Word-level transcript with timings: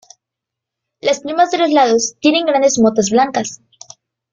Las 0.99 1.19
plumas 1.19 1.51
de 1.51 1.59
los 1.59 1.69
lados 1.69 2.15
tienen 2.19 2.47
grandes 2.47 2.79
motas 2.79 3.11
blancas. 3.11 3.61